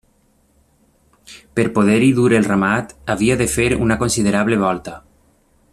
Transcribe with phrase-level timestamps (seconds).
[1.59, 4.99] Per poder-hi dur el ramat, havia de fer una considerable volta.